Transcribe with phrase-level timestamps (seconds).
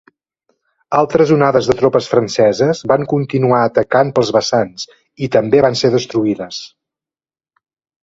[0.99, 4.91] Altres onades de tropes franceses van continuar atacant pels vessants
[5.29, 6.67] i també van ser destruïdes.